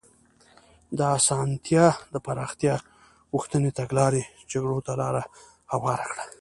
[0.97, 1.75] د اسانتي
[2.13, 2.75] د پراختیا
[3.33, 5.15] غوښتنې تګلارې جګړو ته لار
[5.73, 6.25] هواره کړه.